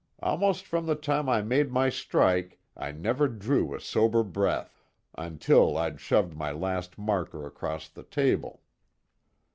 [0.19, 4.83] Almost from the time I made my strike I never drew a sober breath,
[5.15, 8.63] until I'd shoved my last marker across the table.